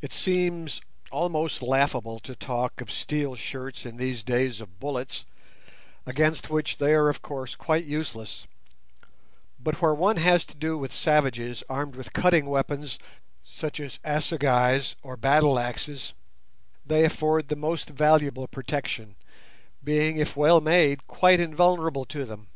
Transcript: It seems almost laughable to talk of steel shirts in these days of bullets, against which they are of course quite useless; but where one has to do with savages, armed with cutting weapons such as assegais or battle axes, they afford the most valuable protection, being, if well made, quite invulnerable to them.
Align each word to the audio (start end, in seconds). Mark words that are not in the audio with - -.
It 0.00 0.12
seems 0.12 0.80
almost 1.10 1.60
laughable 1.60 2.20
to 2.20 2.36
talk 2.36 2.80
of 2.80 2.88
steel 2.88 3.34
shirts 3.34 3.84
in 3.84 3.96
these 3.96 4.22
days 4.22 4.60
of 4.60 4.78
bullets, 4.78 5.24
against 6.06 6.50
which 6.50 6.76
they 6.76 6.94
are 6.94 7.08
of 7.08 7.20
course 7.20 7.56
quite 7.56 7.84
useless; 7.84 8.46
but 9.58 9.82
where 9.82 9.92
one 9.92 10.18
has 10.18 10.44
to 10.44 10.54
do 10.54 10.78
with 10.78 10.92
savages, 10.92 11.64
armed 11.68 11.96
with 11.96 12.12
cutting 12.12 12.46
weapons 12.46 13.00
such 13.44 13.80
as 13.80 13.98
assegais 14.04 14.94
or 15.02 15.16
battle 15.16 15.58
axes, 15.58 16.14
they 16.86 17.04
afford 17.04 17.48
the 17.48 17.56
most 17.56 17.90
valuable 17.90 18.46
protection, 18.46 19.16
being, 19.82 20.16
if 20.16 20.36
well 20.36 20.60
made, 20.60 21.08
quite 21.08 21.40
invulnerable 21.40 22.04
to 22.04 22.24
them. 22.24 22.46